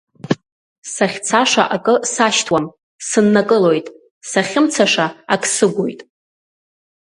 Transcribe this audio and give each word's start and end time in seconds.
Сахьцаша 0.93 1.63
акы 1.75 1.95
сашьҭуам, 2.13 2.65
сыннакылоит, 3.07 3.87
сахьымцаша 4.29 5.05
ак 5.33 5.43
сыгәоит… 5.53 5.99